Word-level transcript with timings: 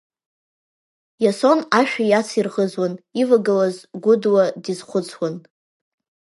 Иасон 1.23 1.59
ашәа 1.79 2.03
иацирӷызуан, 2.07 2.93
ивагылаз 3.21 3.75
Гәыдуа 4.03 4.43
дизхәыцуан. 4.63 5.35